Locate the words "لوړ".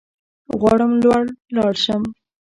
1.03-1.23